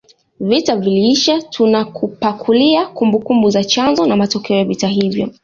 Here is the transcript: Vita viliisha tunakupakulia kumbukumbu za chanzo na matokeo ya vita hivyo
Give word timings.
Vita 0.39 0.75
viliisha 0.75 1.41
tunakupakulia 1.41 2.87
kumbukumbu 2.87 3.49
za 3.49 3.63
chanzo 3.63 4.05
na 4.05 4.15
matokeo 4.17 4.57
ya 4.57 4.65
vita 4.65 4.87
hivyo 4.87 5.33